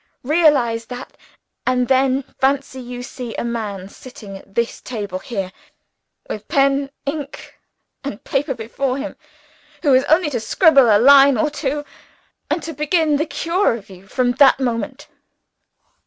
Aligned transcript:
Realize 0.23 0.85
that 0.85 1.15
and 1.63 1.87
then 1.87 2.23
fancy 2.39 2.81
you 2.81 3.03
see 3.03 3.35
a 3.35 3.43
man 3.43 3.87
sitting 3.87 4.35
at 4.35 4.55
this 4.55 4.81
table 4.81 5.19
here, 5.19 5.51
with 6.27 6.47
pen, 6.47 6.89
ink, 7.05 7.59
and 8.03 8.23
paper 8.23 8.55
before 8.55 8.97
him, 8.97 9.15
who 9.83 9.93
has 9.93 10.03
only 10.05 10.31
to 10.31 10.39
scribble 10.39 10.87
a 10.89 10.97
line 10.97 11.37
or 11.37 11.51
two, 11.51 11.85
and 12.49 12.63
to 12.63 12.73
begin 12.73 13.17
the 13.17 13.27
cure 13.27 13.75
of 13.75 13.91
you 13.91 14.07
from 14.07 14.31
that 14.31 14.59
moment. 14.59 15.07